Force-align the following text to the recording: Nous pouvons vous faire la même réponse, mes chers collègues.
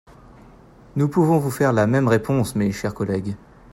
Nous 0.95 1.09
pouvons 1.09 1.37
vous 1.37 1.51
faire 1.51 1.73
la 1.73 1.85
même 1.85 2.07
réponse, 2.07 2.55
mes 2.55 2.71
chers 2.71 2.95
collègues. 2.95 3.35